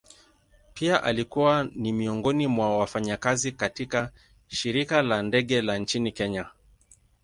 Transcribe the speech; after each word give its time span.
Pia 0.73 1.03
alikuwa 1.03 1.63
ni 1.75 1.93
miongoni 1.93 2.47
mwa 2.47 2.77
wafanyakazi 2.77 3.51
katika 3.51 4.11
shirika 4.47 5.01
la 5.01 5.21
ndege 5.21 5.61
la 5.61 5.77
nchini 5.77 6.11
kenya. 6.11 6.49